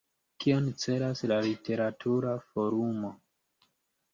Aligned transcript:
Kion 0.43 0.69
celas 0.83 1.21
la 1.31 1.37
Literatura 1.47 2.33
Forumo? 2.47 3.13